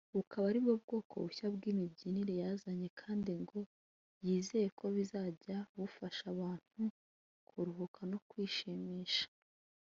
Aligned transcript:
bukaba 0.17 0.45
ari 0.51 0.59
bwo 0.63 0.75
bwoko 0.83 1.13
bushya 1.23 1.47
bw’imibyinire 1.55 2.33
yazanye 2.43 2.87
kandi 3.01 3.31
ngo 3.41 3.59
yizeye 4.25 4.67
ko 4.77 4.85
bizajya 4.95 5.57
bufasha 5.77 6.23
abantu 6.33 6.81
kuruhuka 7.47 7.99
no 8.11 8.17
kwishimisha 8.29 9.25